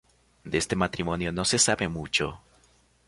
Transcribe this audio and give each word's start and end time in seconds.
De 0.45 0.57
este 0.57 0.75
matrimonio 0.75 1.31
no 1.31 1.45
se 1.45 1.59
sabe 1.59 1.87
mucho. 1.87 2.41